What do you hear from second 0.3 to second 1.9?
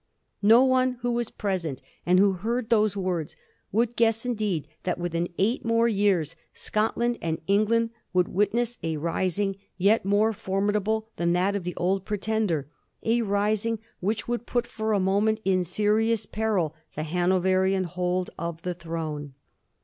No one who was present